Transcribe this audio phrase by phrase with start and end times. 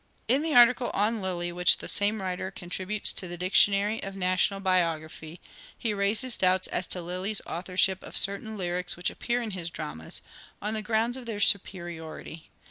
[0.27, 4.59] In the article on Lyly which the same writer contributes to the Dictionary of National
[4.59, 5.39] Biography
[5.77, 10.23] he raises doubts as to Lyly's authorship of certain lyrics which appear in his dramas—
[10.59, 12.49] on the grounds of their superiority.